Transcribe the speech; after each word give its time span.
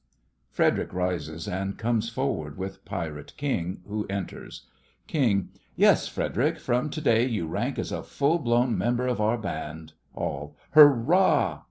(FREDERIC 0.49 0.93
rises 0.95 1.47
and 1.47 1.77
comes 1.77 2.09
forward 2.09 2.57
with 2.57 2.83
PIRATE 2.85 3.33
KING, 3.37 3.81
who 3.87 4.07
enters) 4.09 4.65
KING: 5.05 5.49
Yes, 5.75 6.07
Frederic, 6.07 6.57
from 6.57 6.89
to 6.89 7.01
day 7.01 7.27
you 7.27 7.45
rank 7.45 7.77
as 7.77 7.91
a 7.91 8.01
full 8.01 8.39
blown 8.39 8.75
member 8.75 9.05
of 9.05 9.21
our 9.21 9.37
band. 9.37 9.93
ALL: 10.15 10.55
Hurrah! 10.71 11.59